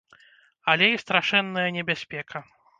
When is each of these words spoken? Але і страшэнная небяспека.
Але 0.73 0.87
і 0.95 0.97
страшэнная 1.03 1.69
небяспека. 1.79 2.47